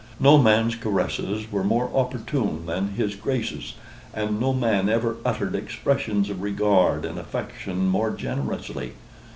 No 0.19 0.39
man's 0.39 0.73
caresses 0.73 1.51
were 1.51 1.63
more 1.63 1.91
opportune 1.95 2.65
than 2.65 2.95
his 2.95 3.13
Grace's, 3.15 3.75
and 4.15 4.39
no 4.39 4.51
man 4.51 4.89
ever 4.89 5.17
uttered 5.23 5.53
expressions 5.53 6.31
of 6.31 6.41
regard 6.41 7.05
and 7.05 7.19
affection 7.19 7.87
more 7.87 8.09
generously. 8.09 8.93